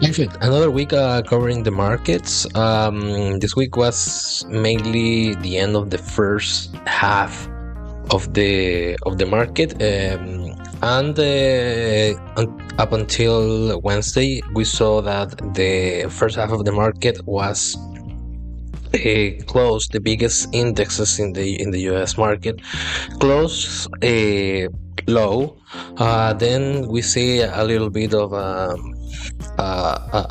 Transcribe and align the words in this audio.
Perfect. 0.00 0.36
Another 0.40 0.70
week 0.70 0.92
uh, 0.92 1.22
covering 1.22 1.64
the 1.64 1.72
markets. 1.72 2.46
Um, 2.54 3.40
this 3.40 3.56
week 3.56 3.76
was 3.76 4.46
mainly 4.48 5.34
the 5.34 5.58
end 5.58 5.74
of 5.74 5.90
the 5.90 5.98
first 5.98 6.72
half 6.86 7.48
of 8.12 8.32
the 8.32 8.96
of 9.06 9.18
the 9.18 9.26
market, 9.26 9.72
um, 9.82 10.54
and 10.82 11.18
uh, 11.18 12.46
up 12.78 12.92
until 12.92 13.80
Wednesday, 13.80 14.40
we 14.54 14.64
saw 14.64 15.02
that 15.02 15.36
the 15.54 16.08
first 16.08 16.36
half 16.36 16.52
of 16.52 16.64
the 16.64 16.72
market 16.72 17.20
was 17.26 17.76
uh, 18.94 19.44
close 19.46 19.88
the 19.88 20.00
biggest 20.00 20.48
indexes 20.54 21.18
in 21.18 21.32
the 21.32 21.60
in 21.60 21.72
the 21.72 21.80
U.S. 21.90 22.16
market 22.16 22.62
closed 23.18 23.92
uh, 24.04 24.68
low. 25.08 25.58
Uh, 25.96 26.32
then 26.34 26.86
we 26.86 27.02
see 27.02 27.40
a 27.40 27.64
little 27.64 27.90
bit 27.90 28.14
of. 28.14 28.32
Um, 28.32 28.97
uh, 29.58 30.26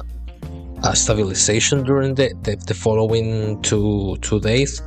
a 0.84 0.96
stabilization 0.96 1.84
during 1.84 2.16
the, 2.16 2.34
the, 2.44 2.56
the, 2.68 2.74
following 2.74 3.62
two 3.62 4.18
two 4.22 4.40
days. 4.40 4.82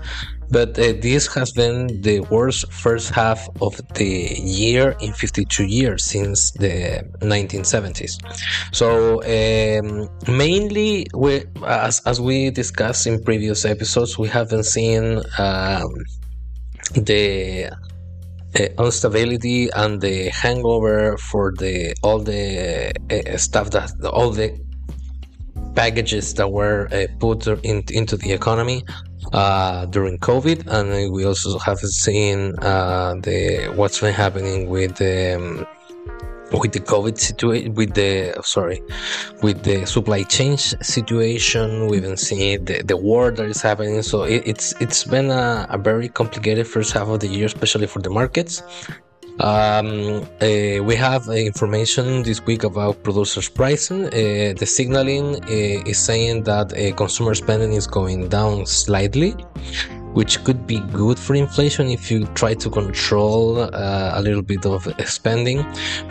But 0.52 0.70
uh, 0.78 0.94
this 1.00 1.32
has 1.34 1.52
been 1.52 2.00
the 2.02 2.20
worst 2.30 2.72
first 2.72 3.10
half 3.10 3.48
of 3.60 3.80
the 3.94 4.34
year 4.42 4.96
in 5.00 5.12
52 5.12 5.64
years 5.64 6.04
since 6.04 6.50
the 6.52 7.04
1970s 7.20 8.18
so 8.74 9.22
um, 9.22 10.08
mainly 10.26 11.06
we 11.14 11.44
as, 11.64 12.02
as 12.04 12.20
we 12.20 12.50
discussed 12.50 13.06
in 13.06 13.22
previous 13.22 13.64
episodes 13.64 14.18
we 14.18 14.26
haven't 14.26 14.64
seen 14.64 15.22
um, 15.38 15.94
the 16.94 17.70
uh, 18.58 19.70
and 19.76 20.00
the 20.00 20.30
hangover 20.32 21.16
for 21.18 21.52
the 21.58 21.94
all 22.02 22.18
the 22.18 22.92
uh, 23.10 23.36
stuff 23.36 23.70
that 23.70 23.92
all 24.12 24.30
the 24.30 24.58
packages 25.74 26.34
that 26.34 26.50
were 26.50 26.88
uh, 26.92 27.06
put 27.18 27.46
in, 27.64 27.82
into 27.90 28.16
the 28.16 28.32
economy 28.32 28.84
uh, 29.32 29.86
during 29.86 30.18
COVID, 30.18 30.66
and 30.66 31.12
we 31.12 31.24
also 31.24 31.58
have 31.58 31.78
seen 31.78 32.58
uh, 32.58 33.14
the 33.22 33.72
what's 33.76 34.00
been 34.00 34.14
happening 34.14 34.68
with 34.68 35.00
um, 35.00 35.66
with 36.52 36.72
the 36.72 36.80
COVID 36.80 37.18
situation, 37.18 37.74
with 37.74 37.94
the 37.94 38.34
oh, 38.36 38.42
sorry, 38.42 38.82
with 39.42 39.62
the 39.62 39.86
supply 39.86 40.22
chain 40.24 40.56
situation, 40.56 41.86
we've 41.86 42.02
been 42.02 42.16
seeing 42.16 42.64
the, 42.64 42.82
the 42.82 42.96
war 42.96 43.30
that 43.30 43.46
is 43.46 43.62
happening. 43.62 44.02
So 44.02 44.24
it, 44.24 44.42
it's 44.46 44.74
it's 44.80 45.04
been 45.04 45.30
a, 45.30 45.66
a, 45.70 45.78
very 45.78 46.08
complicated 46.08 46.66
first 46.66 46.92
half 46.92 47.08
of 47.08 47.20
the 47.20 47.28
year, 47.28 47.46
especially 47.46 47.86
for 47.86 48.00
the 48.00 48.10
markets. 48.10 48.62
Um, 49.40 50.28
uh, 50.42 50.84
we 50.84 50.94
have 50.96 51.26
information 51.28 52.22
this 52.22 52.44
week 52.44 52.62
about 52.62 53.02
producers' 53.02 53.48
pricing. 53.48 54.06
Uh, 54.08 54.52
the 54.58 54.66
signaling 54.66 55.42
uh, 55.44 55.88
is 55.88 55.98
saying 55.98 56.42
that 56.42 56.76
uh, 56.76 56.94
consumer 56.94 57.34
spending 57.34 57.72
is 57.72 57.86
going 57.86 58.28
down 58.28 58.66
slightly 58.66 59.34
which 60.12 60.42
could 60.42 60.66
be 60.66 60.80
good 60.92 61.16
for 61.16 61.36
inflation 61.36 61.86
if 61.86 62.10
you 62.10 62.26
try 62.34 62.52
to 62.52 62.68
control 62.68 63.60
uh, 63.60 64.10
a 64.14 64.20
little 64.20 64.42
bit 64.42 64.66
of 64.66 64.92
spending, 65.06 65.64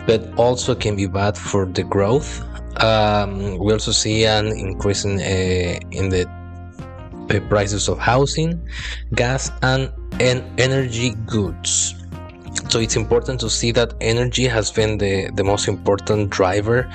but 0.06 0.26
also 0.38 0.74
can 0.74 0.96
be 0.96 1.06
bad 1.06 1.36
for 1.36 1.66
the 1.66 1.82
growth. 1.82 2.42
Um, 2.82 3.58
we 3.58 3.74
also 3.74 3.92
see 3.92 4.24
an 4.24 4.46
increase 4.46 5.04
in, 5.04 5.20
in 5.92 6.08
the 6.08 6.26
prices 7.50 7.90
of 7.90 7.98
housing, 7.98 8.66
gas, 9.14 9.50
and, 9.60 9.92
and 10.18 10.42
energy 10.58 11.10
goods 11.26 11.99
so 12.70 12.78
it's 12.78 12.94
important 12.94 13.40
to 13.40 13.50
see 13.50 13.72
that 13.72 13.94
energy 14.00 14.46
has 14.46 14.70
been 14.70 14.98
the, 14.98 15.28
the 15.34 15.42
most 15.42 15.66
important 15.66 16.30
driver 16.30 16.88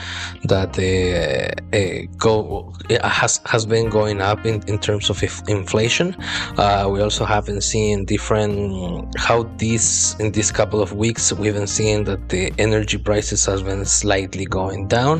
that 0.45 0.79
uh, 0.79 1.75
uh, 1.75 2.05
go 2.17 2.73
has 3.03 3.41
has 3.45 3.65
been 3.65 3.89
going 3.89 4.21
up 4.21 4.45
in, 4.45 4.63
in 4.67 4.79
terms 4.79 5.09
of 5.09 5.21
inflation. 5.47 6.15
Uh, 6.57 6.87
we 6.89 7.01
also 7.01 7.25
haven't 7.25 7.61
seen 7.61 8.05
different 8.05 9.13
how 9.17 9.43
this 9.57 10.15
in 10.19 10.31
this 10.31 10.49
couple 10.49 10.81
of 10.81 10.93
weeks 10.93 11.33
we've 11.33 11.53
been 11.53 11.67
seeing 11.67 12.05
that 12.05 12.29
the 12.29 12.53
energy 12.57 12.97
prices 12.97 13.45
has 13.45 13.61
been 13.61 13.83
slightly 13.85 14.45
going 14.45 14.87
down, 14.87 15.17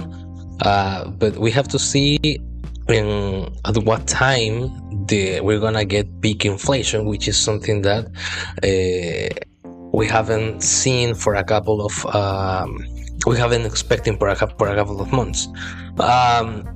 uh, 0.62 1.06
but 1.10 1.36
we 1.38 1.52
have 1.52 1.68
to 1.68 1.78
see 1.78 2.18
in 2.88 3.54
at 3.66 3.78
what 3.80 4.08
time 4.08 4.72
the 5.08 5.42
we're 5.42 5.60
gonna 5.60 5.84
get 5.84 6.22
peak 6.22 6.46
inflation, 6.46 7.06
which 7.06 7.28
is 7.28 7.38
something 7.38 7.82
that 7.82 8.06
uh, 8.64 9.36
we 9.96 10.06
haven't 10.08 10.62
seen 10.62 11.16
for 11.16 11.36
a 11.36 11.44
couple 11.44 11.86
of 11.86 12.06
um, 12.14 12.86
we 13.26 13.38
haven't 13.38 13.66
expecting 13.66 14.18
for 14.18 14.28
a, 14.28 14.36
for 14.36 14.68
a 14.68 14.76
couple 14.76 15.00
of 15.02 15.12
months. 15.12 15.48
Um, 16.00 16.68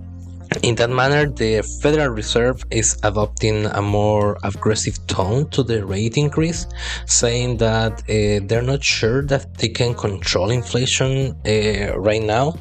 in 0.63 0.73
that 0.75 0.89
manner, 0.89 1.29
the 1.29 1.61
Federal 1.81 2.09
Reserve 2.09 2.63
is 2.71 2.97
adopting 3.03 3.67
a 3.67 3.81
more 3.81 4.37
aggressive 4.43 4.97
tone 5.05 5.47
to 5.51 5.61
the 5.61 5.85
rate 5.85 6.17
increase, 6.17 6.65
saying 7.05 7.57
that 7.57 8.01
uh, 8.09 8.45
they're 8.47 8.63
not 8.73 8.83
sure 8.83 9.21
that 9.27 9.53
they 9.59 9.67
can 9.67 9.93
control 9.93 10.49
inflation 10.49 11.35
uh, 11.45 11.99
right 11.99 12.23
now, 12.23 12.55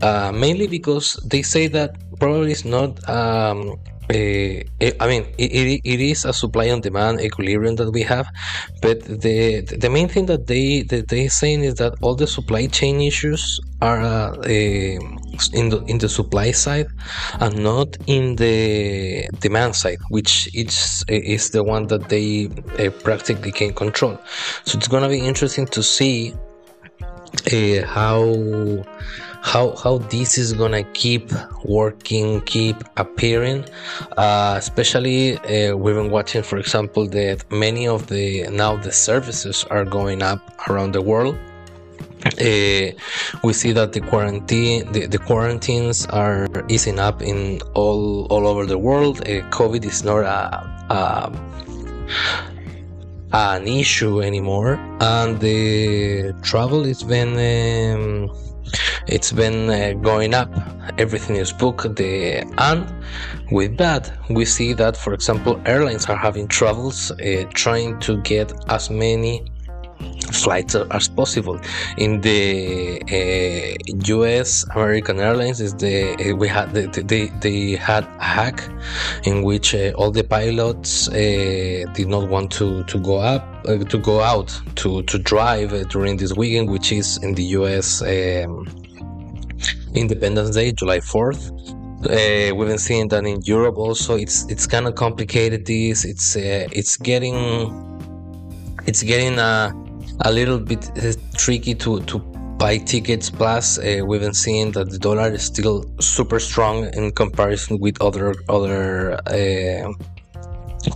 uh, 0.00 0.32
mainly 0.32 0.68
because 0.68 1.14
they 1.26 1.42
say 1.42 1.66
that 1.66 1.96
probably 2.18 2.52
it's 2.52 2.64
not 2.64 3.06
um, 3.10 3.76
uh, 4.10 4.64
I 5.00 5.06
mean, 5.06 5.26
it, 5.36 5.80
it 5.84 6.00
is 6.00 6.24
a 6.24 6.32
supply 6.32 6.64
and 6.64 6.82
demand 6.82 7.20
equilibrium 7.20 7.76
that 7.76 7.92
we 7.92 8.02
have, 8.02 8.26
but 8.80 9.02
the 9.04 9.60
the 9.60 9.90
main 9.90 10.08
thing 10.08 10.26
that 10.26 10.46
they 10.46 10.82
that 10.82 11.08
they 11.08 11.28
saying 11.28 11.62
is 11.64 11.74
that 11.74 11.94
all 12.00 12.14
the 12.14 12.26
supply 12.26 12.66
chain 12.68 13.00
issues 13.00 13.60
are 13.82 14.00
uh, 14.00 14.32
in 15.52 15.68
the 15.68 15.84
in 15.86 15.98
the 15.98 16.08
supply 16.08 16.52
side 16.52 16.88
and 17.40 17.62
not 17.62 17.96
in 18.06 18.36
the 18.36 19.28
demand 19.40 19.76
side, 19.76 19.98
which 20.08 20.48
is 20.54 21.04
is 21.08 21.50
the 21.50 21.62
one 21.62 21.86
that 21.88 22.08
they 22.08 22.48
uh, 22.78 22.90
practically 23.02 23.52
can 23.52 23.74
control. 23.74 24.18
So 24.64 24.78
it's 24.78 24.88
gonna 24.88 25.08
be 25.08 25.20
interesting 25.20 25.66
to 25.66 25.82
see 25.82 26.34
uh, 27.52 27.86
how 27.86 28.84
how 29.42 29.74
how 29.76 29.98
this 29.98 30.36
is 30.36 30.52
gonna 30.52 30.82
keep 30.82 31.30
working 31.64 32.40
keep 32.42 32.76
appearing 32.96 33.64
uh, 34.16 34.54
especially 34.58 35.38
uh, 35.38 35.76
we've 35.76 35.94
been 35.94 36.10
watching 36.10 36.42
for 36.42 36.58
example 36.58 37.06
that 37.06 37.44
many 37.50 37.86
of 37.86 38.08
the 38.08 38.48
now 38.50 38.76
the 38.76 38.92
services 38.92 39.64
are 39.70 39.84
going 39.84 40.22
up 40.22 40.40
around 40.68 40.92
the 40.92 41.02
world. 41.02 41.36
Uh, 42.40 42.90
we 43.44 43.52
see 43.52 43.70
that 43.72 43.92
the 43.92 44.00
quarantine 44.00 44.90
the, 44.92 45.06
the, 45.06 45.18
quarantines 45.18 46.04
are 46.06 46.48
easing 46.68 46.98
up 46.98 47.22
in 47.22 47.60
all 47.74 48.26
all 48.26 48.46
over 48.46 48.66
the 48.66 48.76
world. 48.76 49.20
Uh, 49.20 49.40
covid 49.50 49.84
is 49.84 50.02
not 50.02 50.24
a, 50.24 50.92
a 50.92 51.32
an 53.32 53.68
issue 53.68 54.22
anymore 54.22 54.76
and 55.00 55.38
the 55.40 56.32
travel 56.42 56.84
has 56.84 57.02
been 57.02 57.32
um, 57.36 58.30
it's 59.06 59.32
been 59.32 59.70
uh, 59.70 59.94
going 60.02 60.34
up. 60.34 60.52
Everything 60.98 61.36
is 61.36 61.52
booked 61.52 61.96
the 61.96 62.44
and 62.58 62.92
with 63.50 63.76
that 63.78 64.12
we 64.28 64.44
see 64.44 64.72
that 64.74 64.96
for 64.96 65.14
example 65.14 65.60
airlines 65.64 66.06
are 66.06 66.16
having 66.16 66.46
troubles 66.48 67.10
uh, 67.12 67.44
trying 67.54 67.98
to 68.00 68.20
get 68.22 68.52
as 68.68 68.90
many 68.90 69.50
flights 70.32 70.74
as 70.74 71.08
possible 71.08 71.58
in 71.96 72.20
the 72.20 73.00
uh, 73.10 73.94
US 74.14 74.64
American 74.74 75.20
Airlines 75.20 75.60
is 75.60 75.74
the 75.74 76.14
uh, 76.14 76.36
we 76.36 76.48
had 76.48 76.72
the, 76.74 76.86
they 77.02 77.26
they 77.40 77.76
had 77.76 78.04
a 78.04 78.24
hack 78.24 78.62
in 79.24 79.42
which 79.42 79.74
uh, 79.74 79.92
all 79.96 80.10
the 80.10 80.24
pilots 80.24 81.08
uh, 81.08 81.84
did 81.94 82.08
not 82.08 82.28
want 82.28 82.50
to 82.52 82.84
to 82.84 82.98
go 82.98 83.16
up 83.16 83.42
uh, 83.68 83.78
to 83.84 83.98
go 83.98 84.20
out 84.20 84.48
to 84.76 85.02
to 85.04 85.18
drive 85.18 85.72
uh, 85.72 85.84
during 85.84 86.16
this 86.16 86.34
weekend 86.34 86.70
which 86.70 86.92
is 86.92 87.18
in 87.22 87.34
the 87.34 87.44
US 87.58 88.02
um, 88.02 88.66
Independence 89.94 90.50
Day 90.50 90.72
July 90.72 90.98
4th 90.98 91.52
uh, 91.98 92.54
we've 92.54 92.68
been 92.68 92.78
seeing 92.78 93.08
that 93.08 93.24
in 93.24 93.42
Europe 93.42 93.76
also. 93.76 94.14
It's 94.14 94.46
it's 94.48 94.68
kind 94.68 94.86
of 94.86 94.94
complicated. 94.94 95.66
This 95.66 96.04
it's 96.04 96.36
it's 96.36 96.96
getting 96.96 97.34
it's 98.86 99.02
getting 99.02 99.36
uh, 99.36 99.72
a 100.22 100.32
little 100.32 100.58
bit 100.58 100.90
uh, 100.98 101.12
tricky 101.36 101.74
to 101.74 102.00
to 102.02 102.18
buy 102.58 102.78
tickets. 102.78 103.30
Plus, 103.30 103.78
uh, 103.78 104.02
we've 104.04 104.20
been 104.20 104.34
seeing 104.34 104.72
that 104.72 104.90
the 104.90 104.98
dollar 104.98 105.32
is 105.32 105.42
still 105.42 105.84
super 106.00 106.40
strong 106.40 106.92
in 106.94 107.12
comparison 107.12 107.78
with 107.78 108.00
other 108.02 108.34
other 108.48 109.14
uh, 109.26 109.92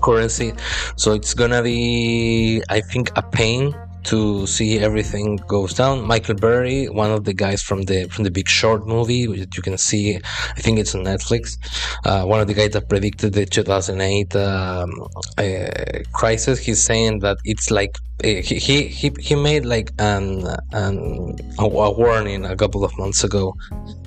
currency. 0.00 0.52
So 0.96 1.12
it's 1.12 1.34
gonna 1.34 1.62
be, 1.62 2.62
I 2.68 2.80
think, 2.80 3.10
a 3.16 3.22
pain 3.22 3.74
to 4.04 4.46
see 4.46 4.78
everything 4.78 5.36
goes 5.48 5.74
down. 5.74 6.06
Michael 6.06 6.34
Burry, 6.34 6.88
one 6.88 7.10
of 7.10 7.24
the 7.24 7.32
guys 7.32 7.62
from 7.62 7.82
the 7.82 8.08
from 8.08 8.24
the 8.24 8.30
Big 8.30 8.48
Short 8.48 8.86
movie, 8.86 9.28
which 9.28 9.56
you 9.56 9.62
can 9.62 9.78
see, 9.78 10.16
I 10.16 10.60
think 10.60 10.78
it's 10.78 10.94
on 10.94 11.04
Netflix. 11.04 11.56
Uh, 12.04 12.24
one 12.24 12.40
of 12.40 12.46
the 12.46 12.54
guys 12.54 12.70
that 12.70 12.88
predicted 12.88 13.32
the 13.34 13.46
2008 13.46 14.36
um, 14.36 14.90
uh, 15.38 16.02
crisis. 16.12 16.58
He's 16.58 16.82
saying 16.82 17.20
that 17.20 17.38
it's 17.44 17.70
like 17.70 17.96
uh, 18.24 18.28
he 18.28 18.88
he 18.88 19.12
he 19.18 19.34
made 19.34 19.64
like 19.64 19.92
an 19.98 20.46
an 20.72 21.36
a, 21.58 21.64
a 21.64 21.90
warning 21.90 22.44
a 22.44 22.56
couple 22.56 22.84
of 22.84 22.96
months 22.98 23.24
ago, 23.24 23.54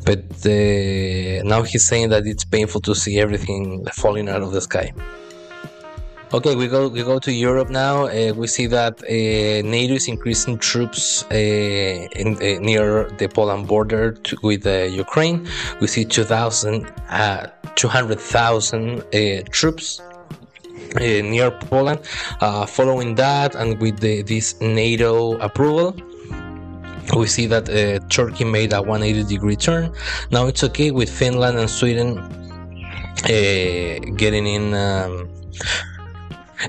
but 0.05 0.23
uh, 0.45 1.43
now 1.43 1.63
he's 1.63 1.87
saying 1.87 2.09
that 2.09 2.25
it's 2.25 2.45
painful 2.45 2.81
to 2.81 2.95
see 2.95 3.19
everything 3.19 3.85
falling 3.93 4.29
out 4.29 4.41
of 4.41 4.51
the 4.51 4.61
sky. 4.61 4.91
Okay, 6.35 6.53
we 6.53 6.67
go 6.67 6.89
we 6.89 7.01
go 7.01 7.17
to 7.17 7.31
Europe 7.31 7.69
now. 7.69 8.07
Uh, 8.07 8.33
we 8.35 8.47
see 8.47 8.67
that 8.67 9.01
uh, 9.03 9.07
NATO 9.65 9.93
is 9.93 10.09
increasing 10.09 10.57
troops 10.57 11.23
uh, 11.31 11.33
in, 11.33 12.35
uh, 12.35 12.59
near 12.59 13.09
the 13.19 13.29
Poland 13.29 13.69
border 13.69 14.11
to, 14.11 14.35
with 14.43 14.67
uh, 14.67 14.83
Ukraine. 14.83 15.47
We 15.79 15.87
see 15.87 16.03
2,000, 16.03 16.91
uh, 17.09 17.47
200,000 17.75 19.03
troops 19.49 20.01
near 20.99 21.51
Poland. 21.51 22.05
following 22.67 23.15
that, 23.15 23.55
and 23.55 23.79
with 23.79 23.99
the, 24.01 24.21
this 24.23 24.59
NATO 24.59 25.37
approval, 25.37 25.95
we 27.15 27.27
see 27.27 27.45
that 27.45 27.67
Turkey 28.09 28.43
made 28.43 28.73
a 28.73 28.81
180 28.81 29.23
degree 29.23 29.55
turn. 29.55 29.93
Now 30.31 30.47
it's 30.47 30.65
okay 30.65 30.91
with 30.91 31.09
Finland 31.09 31.57
and 31.57 31.69
Sweden 31.69 32.19
getting 34.17 34.45
in. 34.47 34.73
Um, 34.73 35.29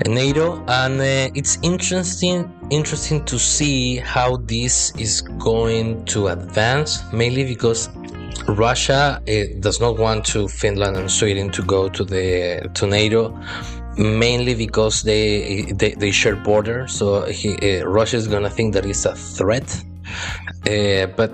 NATO, 0.04 0.62
and 0.69 1.00
uh, 1.00 1.31
it's 1.34 1.58
interesting 1.62 2.52
interesting 2.70 3.25
to 3.25 3.38
see 3.38 3.96
how 3.96 4.37
this 4.37 4.94
is 4.96 5.22
going 5.22 6.04
to 6.06 6.28
advance, 6.28 7.02
mainly 7.12 7.44
because 7.44 7.88
Russia 8.48 9.20
uh, 9.28 9.60
does 9.60 9.81
not 9.81 9.98
want 9.98 10.25
to 10.26 10.48
Finland 10.48 10.96
and 10.96 11.10
Sweden 11.10 11.50
to 11.50 11.62
go 11.62 11.88
to 11.88 12.04
the 12.04 12.69
to 12.75 12.87
NATO, 12.87 13.38
mainly 13.96 14.54
because 14.54 15.02
they 15.02 15.72
they, 15.72 15.93
they 15.93 16.10
share 16.10 16.37
border. 16.37 16.87
So 16.88 17.22
he, 17.26 17.54
uh, 17.54 17.87
Russia 17.87 18.16
is 18.16 18.28
gonna 18.28 18.50
think 18.50 18.75
that 18.75 18.84
it's 18.84 19.04
a 19.04 19.14
threat, 19.14 19.82
uh, 20.66 21.06
but 21.16 21.32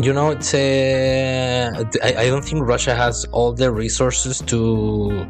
you 0.00 0.12
know 0.12 0.30
it's 0.30 0.54
uh, 0.54 1.84
I, 2.02 2.24
I 2.24 2.26
don't 2.28 2.44
think 2.44 2.66
Russia 2.66 2.94
has 2.94 3.24
all 3.32 3.52
the 3.52 3.70
resources 3.70 4.40
to 4.46 5.26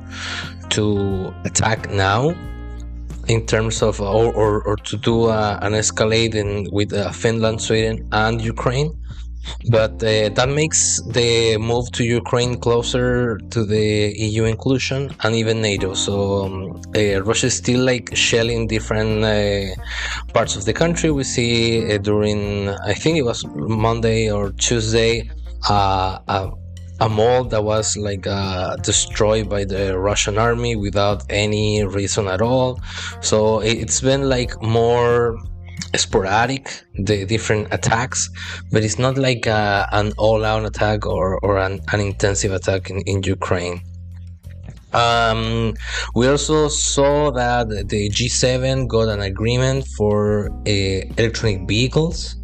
to 0.70 1.34
attack 1.44 1.90
now 1.90 2.34
in 3.28 3.46
terms 3.46 3.82
of 3.82 4.00
or, 4.00 4.32
or, 4.32 4.62
or 4.62 4.76
to 4.76 4.96
do 4.96 5.24
uh, 5.24 5.58
an 5.62 5.74
escalade 5.74 6.34
in 6.34 6.66
with 6.72 6.92
uh, 6.92 7.10
Finland, 7.12 7.60
Sweden, 7.60 8.08
and 8.12 8.40
Ukraine. 8.40 8.90
But 9.70 9.94
uh, 10.02 10.28
that 10.30 10.48
makes 10.48 11.00
the 11.06 11.56
move 11.58 11.90
to 11.92 12.04
Ukraine 12.04 12.58
closer 12.58 13.38
to 13.50 13.64
the 13.64 14.12
EU 14.16 14.44
inclusion 14.44 15.10
and 15.22 15.34
even 15.34 15.62
NATO. 15.62 15.94
So 15.94 16.44
um, 16.44 16.82
uh, 16.94 17.22
Russia 17.22 17.46
is 17.46 17.56
still 17.56 17.82
like 17.84 18.14
shelling 18.14 18.66
different 18.66 19.24
uh, 19.24 19.74
parts 20.34 20.54
of 20.56 20.64
the 20.66 20.74
country. 20.74 21.10
We 21.10 21.24
see 21.24 21.94
uh, 21.94 21.98
during 21.98 22.68
I 22.68 22.94
think 22.94 23.16
it 23.16 23.22
was 23.22 23.44
Monday 23.54 24.30
or 24.30 24.52
Tuesday 24.52 25.30
mall 27.06 27.44
that 27.44 27.62
was 27.62 27.98
like 27.98 28.26
uh, 28.26 28.76
destroyed 28.76 29.50
by 29.50 29.66
the 29.66 29.98
Russian 29.98 30.38
army 30.38 30.74
without 30.74 31.22
any 31.28 31.84
reason 31.84 32.28
at 32.28 32.40
all. 32.40 32.80
So 33.20 33.60
it's 33.60 34.00
been 34.00 34.26
like 34.30 34.62
more 34.62 35.36
sporadic 35.96 36.82
the 36.94 37.24
different 37.24 37.72
attacks 37.72 38.28
but 38.70 38.82
it's 38.82 38.98
not 38.98 39.16
like 39.16 39.46
uh, 39.46 39.86
an 39.92 40.12
all-out 40.18 40.64
attack 40.66 41.06
or, 41.06 41.38
or 41.40 41.58
an, 41.58 41.80
an 41.92 42.00
intensive 42.00 42.52
attack 42.52 42.90
in, 42.90 43.00
in 43.02 43.22
ukraine 43.22 43.80
um, 44.92 45.74
we 46.14 46.28
also 46.28 46.68
saw 46.68 47.30
that 47.30 47.68
the 47.68 48.08
G7 48.10 48.88
got 48.88 49.08
an 49.08 49.20
agreement 49.20 49.86
for 49.96 50.50
uh, 50.66 50.70
electronic 51.16 51.68
vehicles 51.68 52.36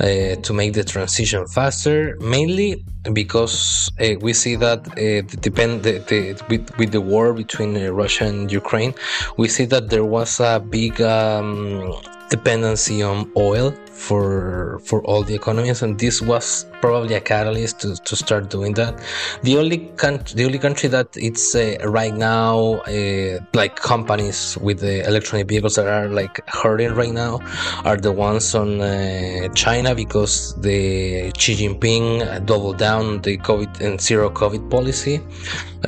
uh, 0.00 0.36
to 0.36 0.52
make 0.52 0.74
the 0.74 0.84
transition 0.84 1.46
faster, 1.48 2.16
mainly 2.20 2.84
because 3.12 3.90
uh, 4.00 4.14
we 4.20 4.32
see 4.32 4.54
that 4.56 4.86
uh, 4.98 5.22
depend 5.40 5.82
the, 5.82 5.98
the, 6.08 6.40
with, 6.48 6.76
with 6.78 6.92
the 6.92 7.00
war 7.00 7.32
between 7.32 7.76
uh, 7.76 7.90
Russia 7.90 8.24
and 8.24 8.50
Ukraine, 8.52 8.94
we 9.36 9.48
see 9.48 9.64
that 9.64 9.90
there 9.90 10.04
was 10.04 10.40
a 10.40 10.60
big 10.60 11.00
um, 11.00 11.94
dependency 12.28 13.02
on 13.02 13.30
oil 13.36 13.74
for 13.98 14.78
for 14.84 15.02
all 15.04 15.22
the 15.22 15.34
economies 15.34 15.82
and 15.82 15.98
this 15.98 16.22
was 16.22 16.66
probably 16.80 17.14
a 17.14 17.20
catalyst 17.20 17.80
to, 17.80 17.96
to 17.96 18.14
start 18.14 18.48
doing 18.48 18.72
that. 18.74 19.02
The 19.42 19.58
only 19.58 19.78
country 19.96 20.36
the 20.36 20.44
only 20.44 20.58
country 20.58 20.88
that 20.90 21.08
it's 21.16 21.54
uh, 21.54 21.76
right 21.84 22.14
now 22.14 22.74
uh, 22.86 23.40
like 23.54 23.76
companies 23.76 24.56
with 24.60 24.80
the 24.80 25.06
electronic 25.06 25.48
vehicles 25.48 25.74
that 25.76 25.88
are 25.88 26.08
like 26.08 26.40
hurting 26.48 26.94
right 26.94 27.12
now 27.12 27.40
are 27.84 27.96
the 27.96 28.12
ones 28.12 28.54
on 28.54 28.80
uh, 28.80 29.48
China 29.54 29.94
because 29.94 30.54
the 30.60 31.32
Xi 31.36 31.54
Jinping 31.56 32.46
doubled 32.46 32.78
down 32.78 33.22
the 33.22 33.38
COVID 33.38 33.80
and 33.80 34.00
zero 34.00 34.30
COVID 34.30 34.70
policy 34.70 35.20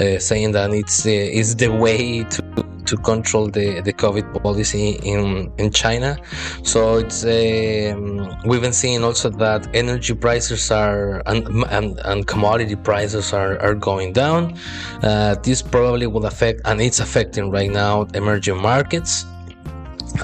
uh, 0.00 0.19
saying 0.19 0.52
that 0.52 0.70
it's 0.72 1.06
uh, 1.06 1.10
is 1.10 1.56
the 1.56 1.69
way 1.69 2.25
to 2.25 2.69
to 2.90 2.96
control 2.96 3.48
the, 3.48 3.81
the 3.81 3.92
COVID 3.92 4.42
policy 4.42 4.98
in, 5.04 5.52
in 5.58 5.70
China. 5.70 6.19
So 6.64 6.98
it's 6.98 7.25
um, 7.25 8.37
we've 8.44 8.60
been 8.60 8.72
seeing 8.72 9.04
also 9.04 9.31
that 9.31 9.69
energy 9.75 10.14
prices 10.14 10.70
are 10.70 11.22
and, 11.26 11.46
and, 11.70 11.98
and 12.04 12.26
commodity 12.26 12.76
prices 12.76 13.32
are, 13.32 13.58
are 13.60 13.75
going 13.75 14.12
down. 14.12 14.58
Uh, 15.02 15.37
this 15.42 15.62
probably 15.62 16.06
will 16.08 16.26
affect 16.26 16.60
and 16.64 16.81
it's 16.81 16.98
affecting 16.98 17.50
right 17.50 17.70
now 17.70 18.02
emerging 18.14 18.60
markets 18.60 19.25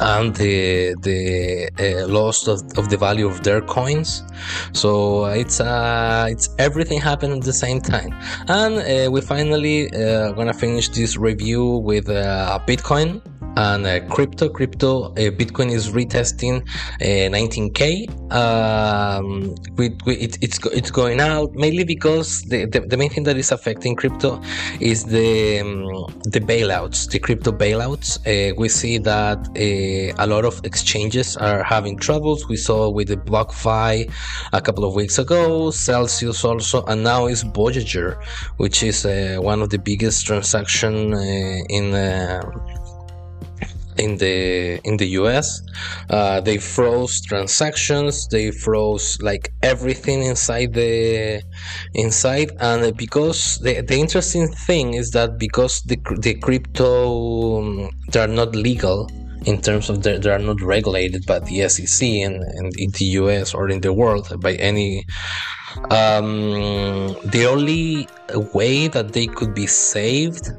and 0.00 0.34
the 0.36 0.94
the 1.00 1.70
uh, 1.78 2.06
loss 2.06 2.46
of, 2.46 2.62
of 2.78 2.88
the 2.90 2.96
value 2.96 3.26
of 3.26 3.42
their 3.42 3.60
coins. 3.60 4.22
So 4.72 5.26
it's 5.26 5.60
uh 5.60 6.26
it's 6.28 6.48
everything 6.58 7.00
happened 7.00 7.32
at 7.34 7.42
the 7.42 7.52
same 7.52 7.80
time. 7.80 8.14
And 8.48 8.74
uh, 8.78 9.10
we 9.10 9.20
finally 9.20 9.92
uh, 9.92 10.32
gonna 10.32 10.54
finish 10.54 10.88
this 10.88 11.16
review 11.16 11.64
with 11.78 12.08
uh, 12.08 12.58
bitcoin 12.66 13.22
and 13.56 13.86
uh, 13.86 14.00
crypto 14.08 14.48
crypto 14.48 15.04
uh, 15.04 15.30
bitcoin 15.38 15.70
is 15.70 15.90
retesting 15.90 16.64
19k 17.00 18.08
uh, 18.30 19.16
um, 19.16 19.54
we, 19.76 19.96
we, 20.04 20.14
it, 20.16 20.38
it's 20.42 20.58
it's 20.66 20.90
going 20.90 21.20
out 21.20 21.52
mainly 21.54 21.84
because 21.84 22.42
the, 22.42 22.66
the, 22.66 22.80
the, 22.80 22.96
main 22.96 23.10
thing 23.10 23.24
that 23.24 23.36
is 23.36 23.52
affecting 23.52 23.94
crypto 23.94 24.40
is 24.80 25.04
the 25.04 25.60
um, 25.60 25.84
the 26.24 26.40
bailouts 26.40 27.10
the 27.10 27.18
crypto 27.18 27.52
bailouts. 27.52 28.18
Uh, 28.26 28.54
we 28.58 28.68
see 28.68 28.98
that 28.98 29.38
uh, 29.38 30.22
a 30.22 30.26
lot 30.26 30.44
of 30.44 30.60
exchanges 30.64 31.36
are 31.36 31.62
having 31.62 31.96
troubles. 31.96 32.48
We 32.48 32.56
saw 32.56 32.88
with 32.88 33.08
the 33.08 33.16
BlockFi 33.16 34.10
a 34.52 34.60
couple 34.60 34.84
of 34.84 34.94
weeks 34.94 35.18
ago 35.18 35.70
celsius 35.70 36.44
also 36.44 36.84
and 36.86 37.02
now 37.02 37.26
is 37.26 37.42
voyager 37.42 38.18
which 38.56 38.82
is 38.82 39.04
one 39.40 39.62
of 39.62 39.70
the 39.70 39.78
biggest 39.78 40.26
transaction 40.26 41.12
in 41.68 41.92
in 43.98 44.16
the 44.18 44.78
in 44.84 44.96
the 44.96 45.06
US. 45.20 45.62
Uh, 46.10 46.40
they 46.40 46.58
froze 46.58 47.20
transactions. 47.22 48.28
They 48.28 48.50
froze 48.50 49.18
like 49.20 49.52
everything 49.62 50.22
inside 50.22 50.74
the 50.74 51.42
inside. 51.94 52.52
And 52.60 52.96
because 52.96 53.58
the 53.58 53.80
the 53.82 53.96
interesting 53.96 54.48
thing 54.48 54.94
is 54.94 55.10
that 55.10 55.38
because 55.38 55.82
the 55.82 55.98
the 56.18 56.34
crypto 56.34 57.58
um, 57.58 57.90
they 58.10 58.20
are 58.20 58.28
not 58.28 58.54
legal 58.54 59.10
in 59.44 59.60
terms 59.60 59.88
of 59.88 60.02
they 60.02 60.30
are 60.30 60.38
not 60.38 60.60
regulated 60.60 61.24
by 61.26 61.38
the 61.38 61.68
SEC 61.68 62.08
and, 62.08 62.42
and 62.42 62.72
in 62.78 62.90
the 62.92 63.04
US 63.20 63.54
or 63.54 63.68
in 63.68 63.80
the 63.80 63.92
world 63.92 64.28
by 64.40 64.54
any 64.54 65.04
um, 65.90 67.14
the 67.24 67.46
only 67.48 68.08
way 68.54 68.88
that 68.88 69.12
they 69.12 69.26
could 69.26 69.54
be 69.54 69.66
saved 69.66 70.50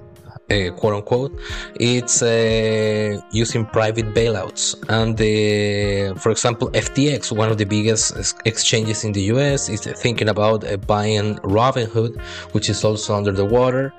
uh, 0.50 0.72
quote 0.72 0.94
unquote, 0.94 1.40
it's 1.80 2.22
uh, 2.22 3.20
using 3.32 3.66
private 3.66 4.14
bailouts. 4.14 4.76
And 4.90 5.18
the, 5.18 6.18
for 6.20 6.32
example, 6.32 6.70
FTX, 6.72 7.32
one 7.32 7.50
of 7.50 7.58
the 7.58 7.66
biggest 7.66 8.14
exchanges 8.46 9.04
in 9.04 9.12
the 9.12 9.22
US, 9.34 9.70
is 9.70 9.82
thinking 9.82 10.30
about 10.30 10.64
uh, 10.64 10.78
buying 10.78 11.36
Robinhood, 11.38 12.20
which 12.54 12.70
is 12.70 12.84
also 12.84 13.16
under 13.16 13.32
the 13.32 13.46
water. 13.46 13.94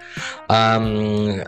Um, 0.48 1.42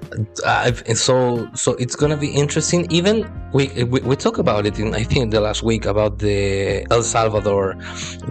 so, 0.94 1.48
so 1.54 1.72
it's 1.74 1.96
gonna 1.96 2.16
be 2.16 2.28
interesting. 2.28 2.86
Even 2.90 3.30
we, 3.52 3.68
we, 3.84 4.00
we 4.00 4.16
talk 4.16 4.38
about 4.38 4.66
it 4.66 4.78
in 4.78 4.94
I 4.94 5.02
think 5.02 5.30
the 5.30 5.40
last 5.40 5.62
week 5.62 5.86
about 5.86 6.18
the 6.18 6.86
El 6.90 7.02
Salvador 7.02 7.74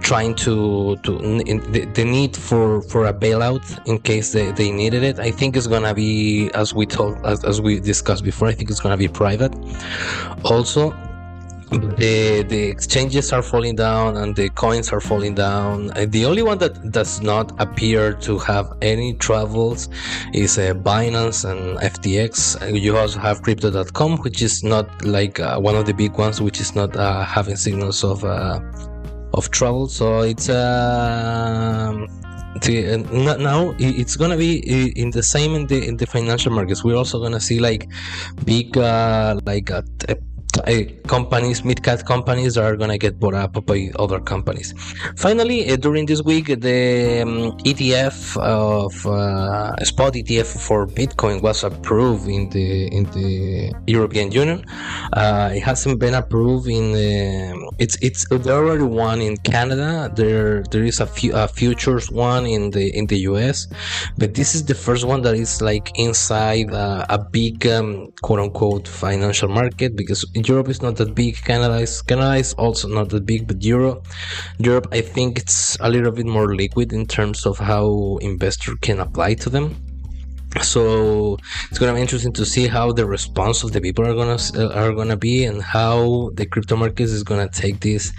trying 0.01 0.35
to 0.35 0.97
to 1.03 1.17
the, 1.17 1.89
the 1.93 2.05
need 2.05 2.37
for 2.37 2.81
for 2.83 3.07
a 3.07 3.13
bailout 3.13 3.63
in 3.87 3.99
case 3.99 4.33
they, 4.33 4.51
they 4.51 4.71
needed 4.71 5.03
it. 5.03 5.19
I 5.19 5.31
think 5.31 5.57
it's 5.57 5.67
gonna 5.67 5.93
be 5.93 6.49
as 6.61 6.73
we 6.73 6.85
told 6.85 7.13
as, 7.25 7.43
as 7.43 7.61
we 7.61 7.79
discussed 7.79 8.23
before 8.23 8.47
i 8.47 8.53
think 8.53 8.69
it's 8.69 8.79
going 8.79 8.95
to 8.97 9.03
be 9.05 9.07
private 9.23 9.53
also 10.43 10.93
the 11.71 12.43
the 12.47 12.63
exchanges 12.67 13.31
are 13.31 13.43
falling 13.43 13.75
down 13.75 14.17
and 14.17 14.35
the 14.35 14.49
coins 14.49 14.91
are 14.91 14.99
falling 14.99 15.35
down. 15.35 15.91
Uh, 15.91 16.05
the 16.09 16.25
only 16.25 16.41
one 16.41 16.57
that 16.57 16.91
does 16.91 17.21
not 17.21 17.51
appear 17.61 18.13
to 18.13 18.39
have 18.39 18.73
any 18.81 19.13
troubles 19.13 19.89
is 20.33 20.57
uh, 20.57 20.73
Binance 20.73 21.45
and 21.49 21.77
FTX. 21.79 22.57
You 22.81 22.97
also 22.97 23.19
have 23.19 23.43
Crypto.com, 23.43 24.17
which 24.19 24.41
is 24.41 24.63
not 24.63 25.05
like 25.05 25.39
uh, 25.39 25.59
one 25.59 25.75
of 25.75 25.85
the 25.85 25.93
big 25.93 26.17
ones, 26.17 26.41
which 26.41 26.59
is 26.59 26.75
not 26.75 26.95
uh, 26.95 27.23
having 27.23 27.55
signals 27.55 28.03
of 28.03 28.23
uh, 28.25 28.59
of 29.33 29.51
trouble. 29.51 29.87
So 29.87 30.21
it's 30.21 30.49
um, 30.49 32.07
the, 32.61 33.37
now 33.39 33.75
it's 33.77 34.15
gonna 34.15 34.37
be 34.37 34.57
in 34.99 35.11
the 35.11 35.23
same 35.23 35.55
in 35.55 35.67
the 35.67 35.87
in 35.87 35.97
the 35.97 36.05
financial 36.05 36.51
markets. 36.51 36.83
We're 36.83 36.97
also 36.97 37.19
gonna 37.21 37.39
see 37.39 37.59
like 37.59 37.89
big 38.43 38.77
uh, 38.77 39.39
like 39.45 39.69
uh, 40.57 40.83
companies, 41.07 41.63
mid-cap 41.63 42.05
companies 42.05 42.57
are 42.57 42.75
gonna 42.75 42.97
get 42.97 43.19
bought 43.19 43.33
up 43.33 43.65
by 43.65 43.89
other 43.97 44.19
companies. 44.19 44.73
Finally, 45.15 45.69
uh, 45.69 45.75
during 45.75 46.05
this 46.05 46.21
week, 46.23 46.47
the 46.47 47.21
um, 47.21 47.57
ETF 47.59 48.37
of 48.37 49.05
uh, 49.05 49.75
spot 49.83 50.13
ETF 50.13 50.59
for 50.67 50.87
Bitcoin 50.87 51.41
was 51.41 51.63
approved 51.63 52.27
in 52.27 52.49
the 52.49 52.87
in 52.87 53.03
the 53.11 53.73
European 53.87 54.31
Union. 54.31 54.65
Uh, 55.13 55.51
it 55.53 55.61
hasn't 55.61 55.99
been 55.99 56.15
approved 56.15 56.67
in 56.67 56.93
the, 56.93 57.71
it's 57.77 57.97
it's 58.01 58.27
there 58.29 58.55
already 58.55 58.83
one 58.83 59.21
in 59.21 59.37
Canada. 59.37 60.11
There 60.15 60.63
there 60.71 60.83
is 60.83 60.99
a 60.99 61.05
few 61.05 61.33
a 61.35 61.47
futures 61.47 62.09
one 62.11 62.45
in 62.45 62.71
the 62.71 62.89
in 62.97 63.05
the 63.07 63.19
US, 63.31 63.67
but 64.17 64.33
this 64.33 64.55
is 64.55 64.65
the 64.65 64.75
first 64.75 65.05
one 65.05 65.21
that 65.21 65.35
is 65.35 65.61
like 65.61 65.91
inside 65.95 66.73
uh, 66.73 67.05
a 67.09 67.19
big 67.19 67.67
um, 67.67 68.11
quote 68.21 68.39
unquote 68.39 68.87
financial 68.87 69.47
market 69.47 69.95
because 69.95 70.25
Europe 70.47 70.69
is 70.69 70.81
not 70.81 70.95
that 70.97 71.15
big. 71.15 71.35
Canada 71.37 71.75
is 71.75 72.01
Canada 72.01 72.35
is 72.35 72.53
also 72.53 72.87
not 72.87 73.09
that 73.09 73.25
big, 73.25 73.47
but 73.47 73.63
Europe, 73.63 74.07
Europe, 74.57 74.87
I 74.91 75.01
think 75.01 75.37
it's 75.39 75.77
a 75.79 75.89
little 75.89 76.11
bit 76.11 76.25
more 76.25 76.55
liquid 76.55 76.93
in 76.93 77.05
terms 77.05 77.45
of 77.45 77.57
how 77.57 78.17
investor 78.21 78.75
can 78.81 78.99
apply 78.99 79.35
to 79.35 79.49
them. 79.49 79.75
So 80.61 81.37
it's 81.69 81.77
gonna 81.77 81.93
be 81.93 82.01
interesting 82.01 82.33
to 82.33 82.45
see 82.45 82.67
how 82.67 82.91
the 82.91 83.05
response 83.05 83.63
of 83.63 83.71
the 83.71 83.79
people 83.79 84.05
are 84.05 84.15
gonna 84.15 84.39
uh, 84.55 84.73
are 84.73 84.93
gonna 84.93 85.15
be, 85.15 85.45
and 85.45 85.61
how 85.61 86.31
the 86.33 86.45
crypto 86.45 86.75
markets 86.75 87.11
is 87.11 87.23
gonna 87.23 87.47
take 87.49 87.79
this 87.81 88.11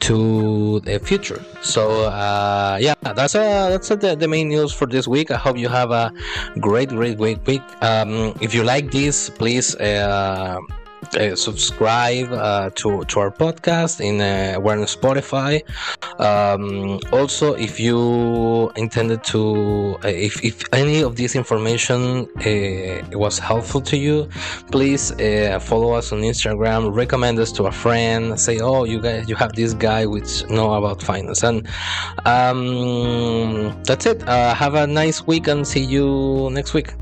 to 0.00 0.80
the 0.80 0.98
future. 0.98 1.42
So 1.62 2.04
uh, 2.04 2.76
yeah, 2.80 2.94
that's 3.02 3.34
uh, 3.34 3.70
that's 3.70 3.88
the, 3.88 4.14
the 4.14 4.28
main 4.28 4.48
news 4.48 4.74
for 4.74 4.86
this 4.86 5.08
week. 5.08 5.30
I 5.30 5.36
hope 5.36 5.56
you 5.56 5.68
have 5.68 5.90
a 5.90 6.12
great, 6.60 6.90
great, 6.90 7.16
great 7.16 7.40
week. 7.46 7.62
Um, 7.82 8.34
if 8.42 8.54
you 8.54 8.62
like 8.62 8.90
this, 8.90 9.30
please. 9.30 9.74
Uh, 9.76 10.60
uh, 11.18 11.34
subscribe 11.34 12.32
uh, 12.32 12.70
to 12.74 13.04
to 13.04 13.20
our 13.20 13.30
podcast 13.30 14.00
in 14.00 14.20
uh, 14.20 14.58
we're 14.60 14.72
on 14.72 14.84
Spotify. 14.86 15.62
Um, 16.20 17.00
also, 17.12 17.54
if 17.54 17.80
you 17.80 18.70
intended 18.76 19.24
to, 19.24 19.96
uh, 20.04 20.08
if, 20.08 20.44
if 20.44 20.62
any 20.72 21.02
of 21.02 21.16
this 21.16 21.34
information 21.34 22.28
uh, 22.38 23.18
was 23.18 23.38
helpful 23.38 23.80
to 23.82 23.96
you, 23.96 24.28
please 24.70 25.12
uh, 25.12 25.58
follow 25.60 25.92
us 25.92 26.12
on 26.12 26.20
Instagram. 26.20 26.94
Recommend 26.94 27.38
us 27.38 27.52
to 27.52 27.64
a 27.64 27.72
friend. 27.72 28.38
Say, 28.38 28.60
oh, 28.60 28.84
you 28.84 29.00
guys, 29.00 29.28
you 29.28 29.34
have 29.36 29.52
this 29.54 29.74
guy 29.74 30.06
which 30.06 30.48
know 30.48 30.74
about 30.74 31.02
finance, 31.02 31.42
and 31.42 31.66
um, 32.26 33.74
that's 33.84 34.06
it. 34.06 34.22
have 34.22 34.74
a 34.74 34.86
nice 34.86 35.26
week 35.26 35.48
and 35.48 35.66
see 35.66 35.84
you 35.84 36.50
next 36.52 36.74
week. 36.74 36.94